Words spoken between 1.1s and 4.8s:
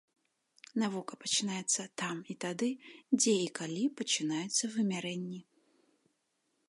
пачынаецца там і тады, дзе і калі пачынаюцца